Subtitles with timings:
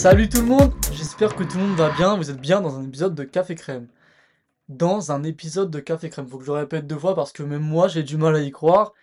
[0.00, 2.78] Salut tout le monde, j'espère que tout le monde va bien, vous êtes bien dans
[2.78, 3.86] un épisode de Café Crème.
[4.70, 7.42] Dans un épisode de Café Crème, faut que je le répète deux fois parce que
[7.42, 8.94] même moi j'ai du mal à y croire.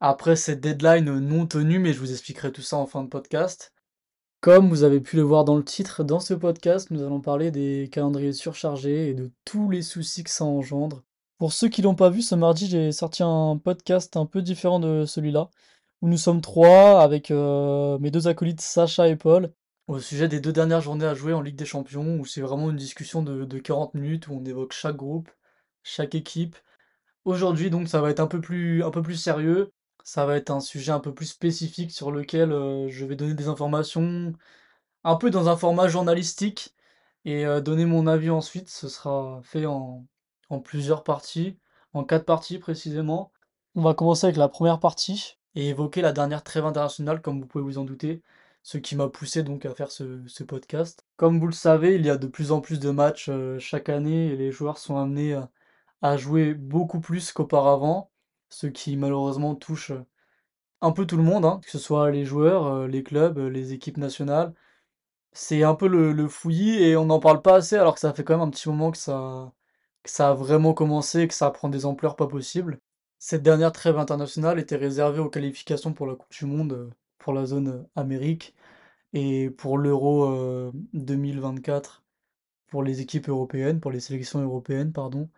[0.00, 3.72] Après cette deadline non tenue, mais je vous expliquerai tout ça en fin de podcast.
[4.42, 7.50] Comme vous avez pu le voir dans le titre, dans ce podcast, nous allons parler
[7.50, 11.04] des calendriers surchargés et de tous les soucis que ça engendre.
[11.38, 14.78] Pour ceux qui l'ont pas vu, ce mardi, j'ai sorti un podcast un peu différent
[14.78, 15.48] de celui-là,
[16.02, 19.54] où nous sommes trois avec euh, mes deux acolytes Sacha et Paul,
[19.88, 22.70] au sujet des deux dernières journées à jouer en Ligue des Champions, où c'est vraiment
[22.70, 25.30] une discussion de, de 40 minutes, où on évoque chaque groupe,
[25.82, 26.56] chaque équipe.
[27.24, 28.82] Aujourd'hui, donc, ça va être un peu plus,
[29.16, 29.72] sérieux.
[30.04, 33.34] Ça va être un sujet un peu plus spécifique sur lequel euh, je vais donner
[33.34, 34.32] des informations
[35.04, 36.74] un peu dans un format journalistique
[37.24, 38.68] et euh, donner mon avis ensuite.
[38.70, 40.06] Ce sera fait en
[40.64, 41.58] plusieurs parties,
[41.92, 43.32] en quatre parties précisément.
[43.74, 47.46] On va commencer avec la première partie et évoquer la dernière trêve internationale, comme vous
[47.46, 48.22] pouvez vous en douter,
[48.62, 51.06] ce qui m'a poussé donc à faire ce, podcast.
[51.16, 53.88] Comme vous le savez, il y a de plus en plus de matchs euh, chaque
[53.88, 55.40] année et les joueurs sont amenés
[56.02, 58.10] à, jouer beaucoup plus qu'auparavant,
[58.50, 60.04] ce qui malheureusement touche euh,
[60.80, 63.72] un peu tout le monde, hein, que ce soit les joueurs, euh, les clubs, les
[63.72, 64.54] équipes nationales.
[65.32, 68.24] C'est un peu le, fouillis et on n'en parle pas assez alors que ça fait
[68.24, 69.52] quand même un petit moment que ça,
[70.18, 72.80] a vraiment commencé et que ça prend des ampleurs pas possibles.
[73.18, 77.46] Cette dernière trêve internationale était réservée aux qualifications pour la Coupe du Monde, pour la
[77.46, 78.54] zone Amérique,
[79.12, 82.04] et pour l'Euro euh, 2024
[82.68, 85.30] pour les équipes européennes, pour les sélections européennes, pardon.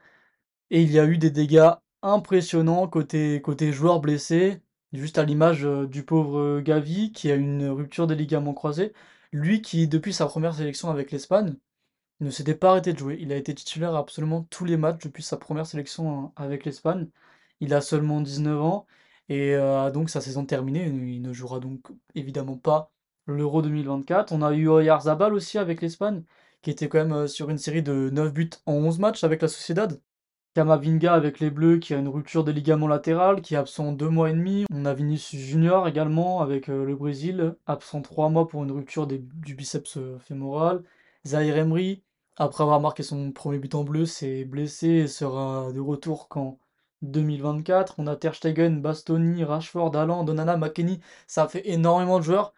[0.70, 1.70] Et il y a eu des dégâts
[2.02, 8.06] impressionnants côté, côté joueurs blessés, juste à l'image du pauvre Gavi qui a une rupture
[8.06, 8.92] des ligaments croisés.
[9.32, 11.56] Lui qui, depuis sa première sélection avec l'Espagne,
[12.20, 13.18] ne s'était pas arrêté de jouer.
[13.20, 17.08] Il a été titulaire absolument tous les matchs depuis sa première sélection hein, avec l'Espagne.
[17.60, 18.86] Il a seulement 19 ans
[19.30, 20.86] et euh, donc sa saison terminée.
[20.86, 22.92] Il ne jouera donc évidemment pas
[23.26, 24.32] l'Euro 2024.
[24.32, 26.24] On a eu Oyarzabal aussi avec l'Espagne,
[26.62, 29.40] qui était quand même euh, sur une série de 9 buts en 11 matchs avec
[29.42, 30.00] la Sociedad.
[30.54, 34.08] Kamavinga avec les Bleus qui a une rupture des ligaments latérales, qui est absent deux
[34.08, 34.64] mois et demi.
[34.72, 39.06] On a Vinicius Junior également avec euh, le Brésil, absent trois mois pour une rupture
[39.06, 40.82] du biceps fémoral.
[41.24, 42.02] Zahir Emery,
[42.36, 46.58] après avoir marqué son premier but en bleu, s'est blessé et sera de retour qu'en
[47.02, 47.94] 2024.
[47.98, 51.00] On a Ter Stegen, Bastoni, Rashford, Haaland, Donana, McKennie.
[51.26, 52.54] Ça fait énormément de joueurs,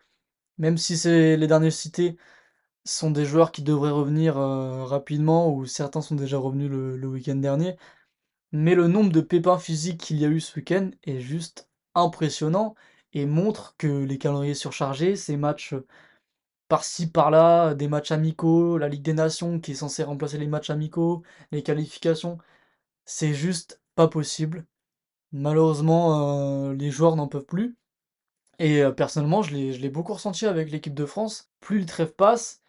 [0.58, 2.16] même si c'est les derniers cités
[2.84, 7.08] sont des joueurs qui devraient revenir euh, rapidement, ou certains sont déjà revenus le, le
[7.08, 7.76] week-end dernier.
[8.52, 12.74] Mais le nombre de pépins physiques qu'il y a eu ce week-end est juste impressionnant
[13.12, 15.74] et montre que les calendriers surchargés, ces matchs
[16.68, 20.70] par-ci par-là, des matchs amicaux, la Ligue des Nations qui est censée remplacer les matchs
[20.70, 22.38] amicaux, les qualifications,
[23.06, 24.66] c'est juste pas possible.
[25.32, 27.76] Malheureusement, euh, les joueurs n'en peuvent plus.
[28.58, 31.50] Et euh, personnellement, je l'ai, beaucoup ressenti avec l'équipe de France.
[31.60, 32.62] Plus le trêve passe,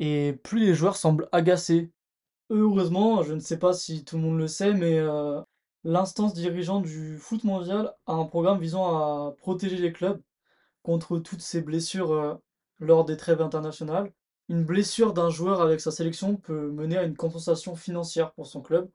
[0.00, 1.92] et plus les joueurs semblent agacés.
[2.50, 5.40] Heureusement, je ne sais pas si tout le monde le sait, mais euh,
[5.84, 10.20] l'instance dirigeante du foot mondial a un programme visant à protéger les clubs
[10.82, 12.40] contre toutes ces blessures
[12.80, 14.12] lors des trêves internationales.
[14.48, 18.62] Une blessure d'un joueur avec sa sélection peut mener à une compensation financière pour son
[18.62, 18.90] club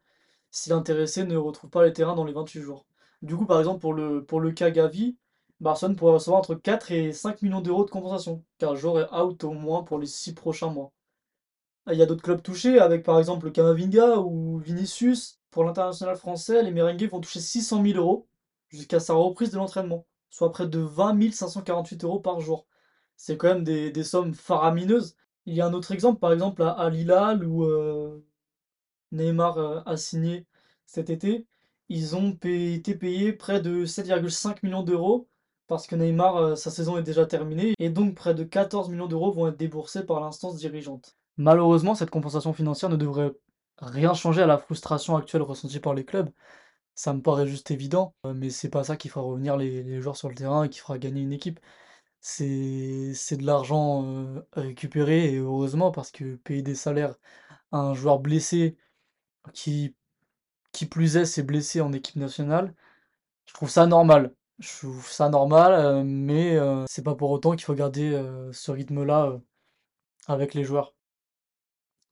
[0.54, 2.86] si l'intéressé ne retrouve pas les terrains dans les 28 jours.
[3.24, 5.18] Du coup, par exemple, pour le, pour le cas Gavi,
[5.60, 9.16] Barcelone pourrait recevoir entre 4 et 5 millions d'euros de compensation, car le joueur est
[9.20, 10.94] out au moins pour les 6 prochains mois.
[11.92, 15.40] Il y a d'autres clubs touchés, avec par exemple le Camavinga ou Vinicius.
[15.50, 18.28] Pour l'international français, les merengues vont toucher 600 000 euros
[18.70, 22.68] jusqu'à sa reprise de l'entraînement, soit près de 20 548 euros par jour.
[23.18, 25.16] C'est quand même des, sommes faramineuses.
[25.46, 28.24] Il y a un autre exemple, par exemple à Al Hilal, où euh,
[29.14, 30.46] Neymar euh, a signé
[30.86, 31.46] cet été.
[31.90, 35.28] Ils ont été payés près de 7,5 millions d'euros
[35.68, 39.08] parce que Neymar, euh, sa saison est déjà terminée et donc près de 14 millions
[39.08, 41.16] d'euros vont être déboursés par l'instance dirigeante.
[41.38, 43.32] Malheureusement, cette compensation financière ne devrait
[43.80, 46.30] rien changer à la frustration actuelle ressentie par les clubs.
[46.96, 50.02] Ça me paraît juste évident, euh, mais c'est pas ça qui fera revenir les, les
[50.02, 51.60] joueurs sur le terrain et qui fera gagner une équipe.
[52.22, 57.16] C'est de l'argent récupéré et heureusement parce que payer des salaires
[57.74, 58.78] à un joueur blessé
[59.54, 59.96] qui,
[60.72, 62.74] qui plus est, s'est blessé en équipe nationale,
[63.46, 64.34] je trouve ça normal.
[64.60, 68.52] Je trouve ça normal, euh, mais euh, c'est pas pour autant qu'il faut garder euh,
[68.54, 69.40] ce rythme-là
[70.28, 70.96] avec les joueurs.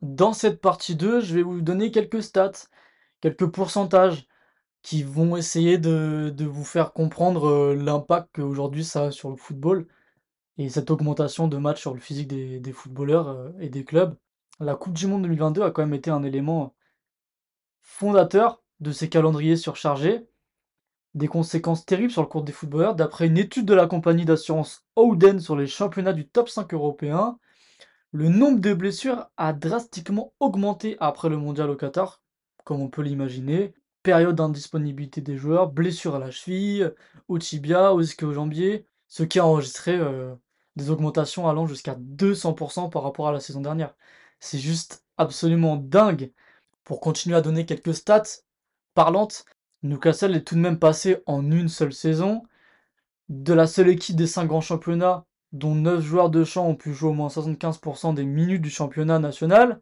[0.01, 2.51] Dans cette partie 2, je vais vous donner quelques stats,
[3.21, 4.27] quelques pourcentages
[4.83, 9.87] qui vont essayer de, vous faire comprendre l'impact qu'aujourd'hui ça a sur le football
[10.57, 14.17] et cette augmentation de matchs sur le physique des, des footballeurs et des clubs.
[14.59, 16.75] La Coupe du Monde 2022 a quand même été un élément
[17.81, 20.27] fondateur de ces calendriers surchargés,
[21.15, 22.95] des conséquences terribles sur le cours des footballeurs.
[22.95, 27.37] D'après une étude de la compagnie d'assurance Howden sur les championnats du top 5 européen,
[28.13, 32.21] Le nombre de blessures a drastiquement augmenté après le mondial au Qatar,
[32.65, 33.73] comme on peut l'imaginer.
[34.03, 36.93] Période d'indisponibilité des joueurs, blessures à la cheville,
[37.27, 40.33] au tibia, au ischio jambier, ce qui a enregistré euh,
[40.75, 43.95] des augmentations allant jusqu'à 200% par rapport à la saison dernière.
[44.39, 46.31] C'est juste absolument dingue.
[46.83, 48.41] Pour continuer à donner quelques stats
[48.93, 49.45] parlantes,
[49.83, 52.43] Newcastle est tout de même passé en une seule saison
[53.29, 56.93] de la seule équipe des 5 grands championnats dont 9 joueurs de champ ont pu
[56.93, 59.81] jouer au moins 75% des minutes du championnat national,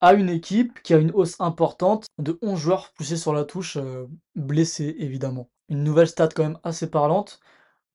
[0.00, 3.76] à une équipe qui a une hausse importante de 11 joueurs poussés sur la touche,
[3.76, 5.50] euh, blessés évidemment.
[5.68, 7.40] Une nouvelle stat quand même assez parlante,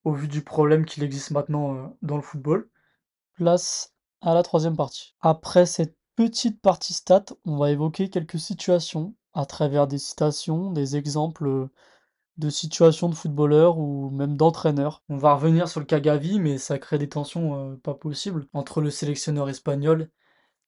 [0.04, 2.70] au vu du problème qu'il existe maintenant euh, dans le football.
[3.36, 5.16] Place à la troisième partie.
[5.22, 10.96] Après cette petite partie stat, on va évoquer quelques situations à travers des citations, des
[10.96, 11.70] exemples euh,
[12.38, 15.04] de situations de footballeurs ou même d'entraîneurs.
[15.10, 18.82] On va revenir sur le cas Gavi, mais ça crée des tensions pas possibles entre
[18.82, 20.10] le sélectionneur espagnol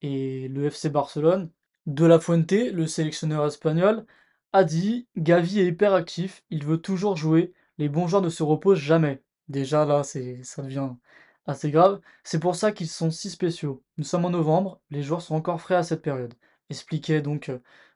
[0.02, 1.52] et le FC Barcelone.
[1.86, 4.06] De La Fuente, le sélectionneur espagnol,
[4.54, 8.44] a dit Gavi est hyper actif, il veut toujours jouer, les bons joueurs ne se
[8.44, 9.22] reposent jamais.
[9.50, 10.92] Déjà là, ça devient
[11.48, 12.00] assez grave.
[12.24, 13.84] C'est pour ça qu'ils sont si spéciaux.
[13.98, 16.34] Nous sommes en novembre, les joueurs sont encore frais à cette période.
[16.70, 17.52] Expliquait donc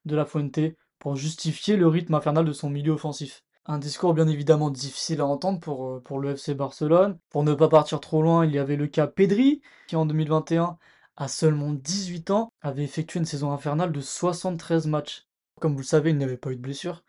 [0.06, 0.60] De La Fuente
[1.00, 3.44] pour justifier le rythme infernal de son milieu offensif.
[3.66, 7.20] Un discours bien évidemment difficile à entendre pour, pour le FC Barcelone.
[7.30, 10.78] Pour ne pas partir trop loin, il y avait le cas Pedri, qui en 2021
[11.20, 15.28] à seulement 18 ans, avait effectué une saison infernale de 73 matchs.
[15.60, 17.04] Comme vous le savez, il n'avait pas eu de blessure.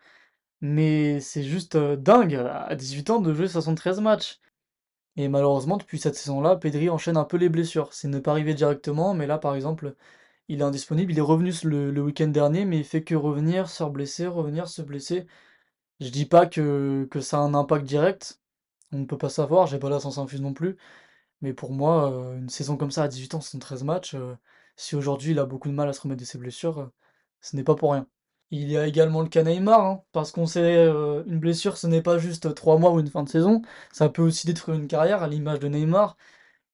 [0.61, 4.41] Mais c'est juste euh, dingue, à 18 ans, de jouer 73 matchs.
[5.21, 7.93] Et malheureusement, depuis cette saison-là, Pedri enchaîne un peu les blessures.
[7.93, 9.95] C'est ne pas arriver directement, mais là, par exemple,
[10.49, 11.13] il est indisponible.
[11.13, 14.83] Il est revenu le, week-end dernier, mais il fait que revenir, se blesser, revenir, se
[14.83, 15.27] blesser.
[16.01, 18.41] Je dis pas que, ça a un impact direct.
[18.93, 20.77] On ne peut pas savoir, j'ai pas la sens infuse non plus.
[21.43, 24.37] Mais pour moi, euh, une saison comme ça à 18 ans, 13 matchs, euh,
[24.77, 26.93] si aujourd'hui il a beaucoup de mal à se remettre de ses blessures, euh,
[27.43, 28.07] ce n'est pas pour rien.
[28.53, 32.03] Il y a également le cas Neymar, hein, parce qu'on sait, une blessure, ce n'est
[32.03, 33.63] pas juste 3 mois ou une fin de saison,
[33.93, 36.17] ça peut aussi détruire une carrière, à l'image de Neymar,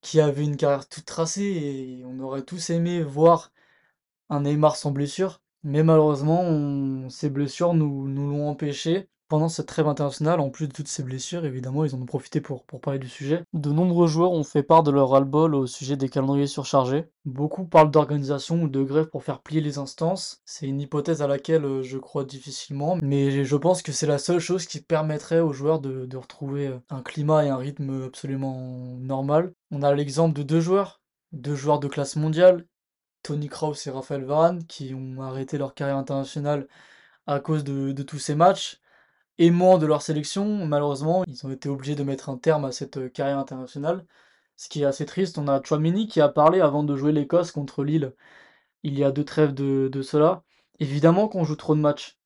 [0.02, 3.52] qui avait une carrière toute tracée, et on aurait tous aimé voir
[4.31, 9.08] un Neymar sans blessure, mais malheureusement, ces blessures nous, nous l'ont empêché.
[9.28, 12.40] Pendant cette trêve internationale, en plus de toutes ces blessures, évidemment, ils en ont profité
[12.40, 13.43] pour, parler du sujet.
[13.52, 17.06] De nombreux joueurs ont fait part de leur ras-le-bol au sujet des calendriers surchargés.
[17.25, 20.43] Beaucoup parlent d'organisation ou de grève pour faire plier les instances.
[20.44, 24.19] C'est une hypothèse à laquelle euh, je crois difficilement, mais je pense que c'est la
[24.19, 28.96] seule chose qui permettrait aux joueurs de, retrouver euh, un climat et un rythme absolument
[29.00, 29.55] normal.
[29.73, 31.00] On a l'exemple de deux joueurs,
[31.32, 32.64] deux joueurs de classe mondiale,
[33.25, 36.69] Tony Kraus et Raphaël Varane, qui ont arrêté leur carrière internationale
[37.26, 38.81] à cause de tous ces matchs
[39.38, 42.97] aimants de leur sélection, malheureusement, ils ont été obligés de mettre un terme à cette
[42.99, 44.06] euh, carrière internationale.
[44.56, 47.53] Ce qui est assez triste, on a Chouamini qui a parlé avant de jouer l'Écosse
[47.53, 48.15] contre Lille
[48.85, 50.45] il y a deux trêves de, de cela.
[50.81, 52.19] Évidemment qu'on joue trop de matchs,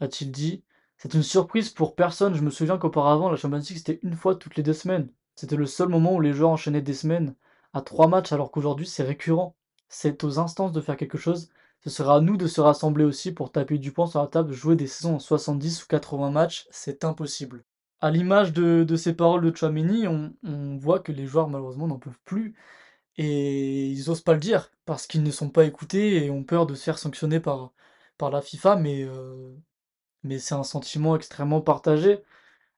[0.00, 0.64] a-t-il dit.
[0.96, 2.34] C'est une surprise pour personne.
[2.34, 5.12] Je me souviens qu'auparavant, la Champions League, c'était une fois toutes les deux semaines.
[5.36, 7.36] C'était le seul moment où les joueurs enchaînaient des semaines
[7.74, 9.56] à trois matchs, alors qu'aujourd'hui, c'est récurrent.
[9.88, 13.32] C'est aux instances de faire quelque chose ce sera à nous de se rassembler aussi
[13.32, 16.66] pour taper du poing sur la table, jouer des saisons en 70 ou 80 matchs,
[16.70, 17.64] c'est impossible.
[18.00, 20.32] À l'image de, ces paroles de Chouamini, on,
[20.78, 22.54] voit que les joueurs malheureusement n'en peuvent plus
[23.16, 26.66] et ils osent pas le dire parce qu'ils ne sont pas écoutés et ont peur
[26.66, 27.72] de se faire sanctionner par,
[28.18, 29.52] par la FIFA, mais, euh,
[30.24, 32.22] mais c'est un sentiment extrêmement partagé.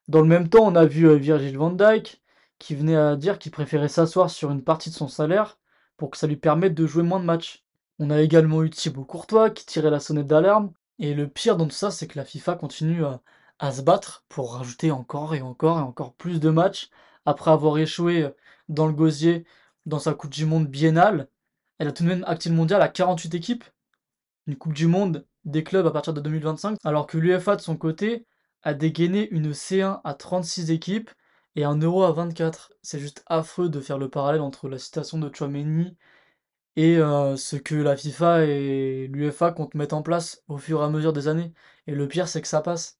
[0.07, 2.21] Dans le même temps, on a vu euh, Virgil van Dijk
[2.59, 5.59] qui venait à dire qu'il préférait s'asseoir sur une partie de son salaire
[6.01, 7.63] pour que ça lui permette de jouer moins de matchs.
[7.99, 10.73] On a également eu Thibaut Courtois qui tirait la sonnette d'alarme.
[10.97, 13.03] Et le pire dans tout ça, c'est que la FIFA continue
[13.59, 16.89] à, se battre pour rajouter encore et encore et encore plus de matchs.
[17.27, 18.31] Après avoir échoué
[18.67, 19.45] dans le gosier
[19.85, 21.27] dans sa Coupe du Monde biennale,
[21.77, 23.65] elle a tout de même acté mondial à 48 équipes.
[24.47, 26.79] Une Coupe du Monde des clubs à partir de 2025.
[26.83, 28.25] Alors que l'UFA de son côté
[28.63, 31.11] a dégainé une C1 à 36 équipes
[31.55, 32.71] et un Euro à 24.
[32.81, 35.95] C'est juste affreux de faire le parallèle entre la citation de Chouameni
[36.75, 40.89] et ce que la FIFA et l'UEFA comptent mettre en place au fur et à
[40.89, 41.53] mesure des années.
[41.87, 42.99] Et le pire, c'est que ça passe.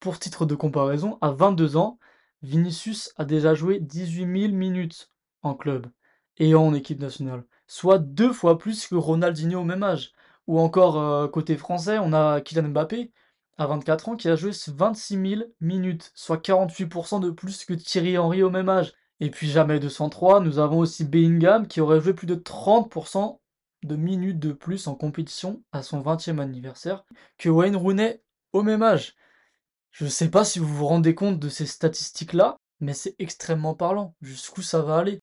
[0.00, 1.98] Pour titre de comparaison, à 22 ans,
[2.42, 5.10] Vinicius a déjà joué 18 000 minutes
[5.42, 5.86] en club
[6.38, 10.12] et en équipe nationale, soit deux fois plus que Ronaldinho au même âge.
[10.46, 13.10] Ou encore, côté français, on a Kylian Mbappé,
[13.58, 18.18] à 24 ans, qui a joué 26 000 minutes, soit 48% de plus que Thierry
[18.18, 18.92] Henry au même âge.
[19.20, 23.40] Et puis jamais 203, nous avons aussi Bellingham qui aurait joué plus de 30%
[23.84, 27.04] de minutes de plus en compétition à son 20e anniversaire
[27.38, 28.22] que Wayne Rooney
[28.52, 29.14] au même âge.
[29.90, 33.74] Je ne sais pas si vous vous rendez compte de ces statistiques-là, mais c'est extrêmement
[33.74, 34.14] parlant.
[34.20, 35.22] Jusqu'où ça va aller?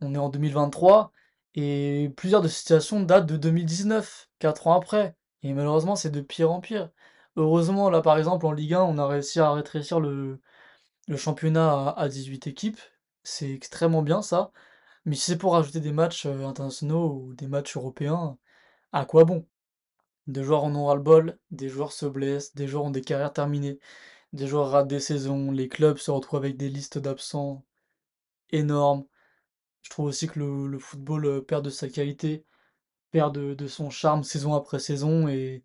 [0.00, 1.12] On est en 2023
[1.54, 5.14] Et plusieurs de ces situations datent de 2019, 4 ans après.
[5.42, 6.90] Et malheureusement, c'est de pire en pire.
[7.36, 10.40] Heureusement, là, par exemple, en Ligue 1, on a réussi à rétrécir le,
[11.16, 12.80] championnat à, à 18 équipes.
[13.24, 14.52] C'est extrêmement bien, ça.
[15.06, 18.38] Mais si c'est pour rajouter des matchs euh, internationaux ou des matchs européens,
[18.92, 19.46] à quoi bon?
[20.28, 23.80] Des joueurs en ont ras-le-bol, des joueurs se blessent, des joueurs ont des carrières terminées,
[24.34, 27.64] des joueurs ratent des saisons, les clubs se retrouvent avec des listes d'absents
[28.50, 29.06] énormes.
[29.82, 32.44] Je trouve aussi que le, le football euh, perd de sa qualité,
[33.12, 35.64] perd de, de son charme saison après saison et,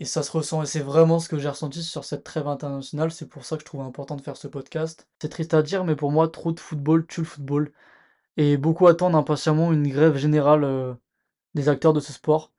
[0.00, 0.62] et ça se ressent.
[0.62, 3.12] Et c'est vraiment ce que j'ai ressenti sur cette trêve internationale.
[3.12, 5.08] C'est pour ça que je trouve important de faire ce podcast.
[5.20, 7.72] C'est triste à dire, mais pour moi, trop de football tue le football.
[8.36, 10.94] Et beaucoup attendent impatiemment une grève générale euh,
[11.54, 12.52] des acteurs de ce sport.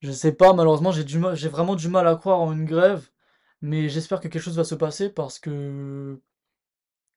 [0.00, 3.10] Je sais pas, malheureusement, j'ai vraiment du mal à croire en une grève,
[3.62, 6.20] mais j'espère que quelque chose va se passer parce que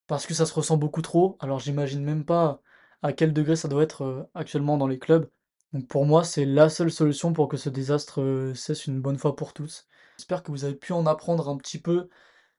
[0.08, 1.38] parce que ça se ressent beaucoup trop.
[1.42, 2.62] Alors j'imagine même pas
[3.02, 5.30] à quel degré ça doit être euh, actuellement dans les clubs.
[5.74, 9.18] Donc pour moi, c'est la seule solution pour que ce désastre euh, cesse une bonne
[9.18, 9.88] fois pour tous.
[10.18, 12.10] J'espère que vous avez pu en apprendre un petit peu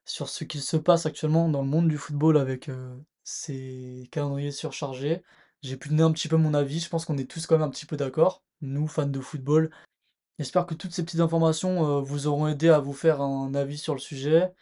[0.05, 4.51] sur ce qu'il se passe actuellement dans le monde du football avec euh, ces calendriers
[4.53, 5.23] surchargés.
[5.63, 7.69] J'ai pu donner un petit peu mon avis, je pense qu'on est tous quand même
[7.69, 9.71] un petit peu d'accord, nous fans de football.
[10.39, 13.79] J'espère que toutes ces petites informations euh, vous auront aidé à vous faire un avis
[13.79, 14.53] sur le sujet.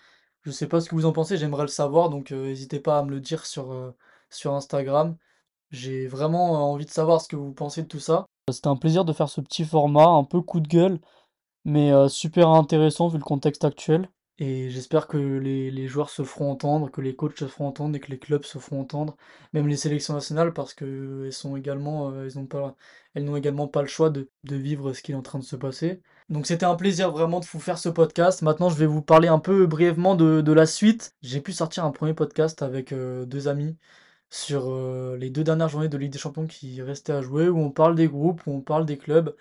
[0.42, 3.04] Je sais pas ce que vous en pensez, j'aimerais le savoir, donc n'hésitez pas à
[3.04, 3.94] me le dire sur,
[4.30, 5.16] sur Instagram.
[5.70, 8.26] J'ai vraiment envie de savoir ce que vous pensez de tout ça.
[8.50, 10.98] C'était un plaisir de faire ce petit format, un peu coup de gueule,
[11.64, 14.08] mais euh, super intéressant vu le contexte actuel.
[14.38, 18.00] Et j'espère que les, joueurs se feront entendre, que les coachs se feront entendre et
[18.00, 19.16] que les clubs se feront entendre,
[19.52, 22.74] même les sélections nationales, parce que elles sont également, euh, elles n'ont pas,
[23.14, 26.02] également pas le choix de, vivre ce qui est en train de se passer.
[26.28, 28.42] Donc c'était un plaisir vraiment de vous faire ce podcast.
[28.42, 31.14] Maintenant, je vais vous parler un peu brièvement de, la suite.
[31.22, 33.76] J'ai pu sortir un premier podcast avec euh, deux amis
[34.32, 37.58] sur euh, les deux dernières journées de Ligue des Champions qui restaient à jouer, où
[37.58, 39.36] on parle des groupes, où on parle des clubs.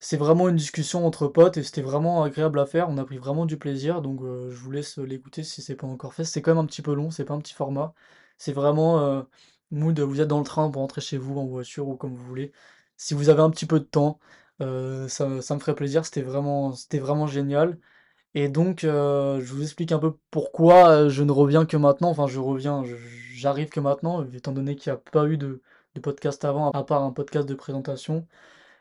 [0.00, 2.88] C'est vraiment une discussion entre potes et c'était vraiment agréable à faire.
[2.90, 5.86] On a pris vraiment du plaisir, donc euh, je vous laisse l'écouter si c'est pas
[5.86, 6.24] encore fait.
[6.24, 7.94] C'est quand même un petit peu long, c'est pas un petit format.
[8.38, 9.22] C'est vraiment euh,
[9.70, 12.24] mood, vous êtes dans le train pour rentrer chez vous en voiture ou comme vous
[12.24, 12.52] voulez.
[12.96, 14.20] Si vous avez un petit peu de temps,
[14.60, 16.04] euh, ça, me ferait plaisir.
[16.06, 17.78] C'était vraiment génial.
[18.34, 22.10] Et donc, euh, je vous explique un peu pourquoi euh, je ne reviens que maintenant.
[22.10, 22.82] Enfin, je reviens,
[23.34, 25.62] j'arrive que maintenant, étant donné qu'il n'y a pas eu de,
[26.02, 28.26] podcast avant, à part un podcast de présentation.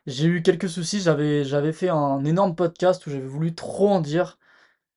[0.07, 4.01] J'ai eu quelques soucis, j'avais j'avais fait un énorme podcast où j'avais voulu trop en
[4.01, 4.39] dire.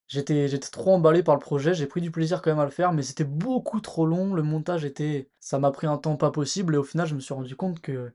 [0.09, 2.71] J'étais j'étais trop emballé par le projet, j'ai pris du plaisir quand même à le
[2.71, 6.31] faire, mais c'était beaucoup trop long, le montage était ça m'a pris un temps pas
[6.31, 8.13] possible et au final, je me suis rendu compte que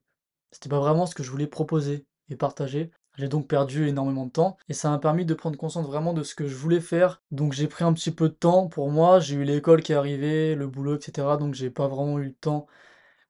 [0.51, 2.91] c'était pas vraiment ce que je voulais proposer et partager.
[3.17, 6.23] J'ai donc perdu énormément de temps et ça m'a permis de prendre conscience vraiment de
[6.23, 7.21] ce que je voulais faire.
[7.31, 9.95] Donc j'ai pris un petit peu de temps pour moi, j'ai eu l'école qui est
[9.95, 11.37] arrivée, le boulot, etc.
[11.37, 12.67] Donc j'ai pas vraiment eu le temps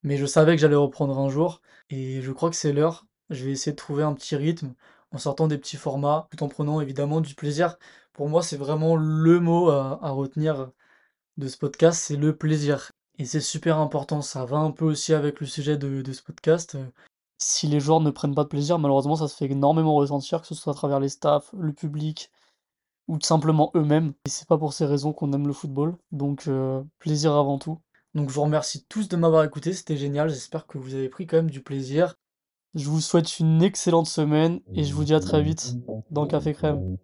[0.03, 3.05] mais je savais que j'allais reprendre un jour et je crois que c'est l'heure.
[3.29, 4.73] Je vais essayer de trouver un petit rythme
[5.11, 7.77] en sortant des petits formats, tout en prenant évidemment du plaisir.
[8.13, 10.71] Pour moi, c'est vraiment le mot à, retenir
[11.38, 12.91] de ce podcast, c'est le plaisir.
[13.19, 16.77] Et c'est super important, ça va un peu aussi avec le sujet de ce podcast.
[17.41, 20.48] Si les joueurs ne prennent pas de plaisir, malheureusement, ça se fait énormément ressentir, que
[20.48, 22.31] ce soit à travers les staffs, le public
[23.07, 24.13] ou simplement eux-mêmes.
[24.25, 25.98] Et c'est pas pour ces raisons qu'on aime le football.
[26.12, 27.81] Donc, euh, plaisir avant tout.
[28.13, 31.27] Donc je vous remercie tous de m'avoir écouté, c'était génial, j'espère que vous avez pris
[31.27, 32.15] quand même du plaisir.
[32.73, 35.75] Je vous souhaite une excellente semaine et je vous dis à très vite
[36.09, 36.97] dans Café Crème.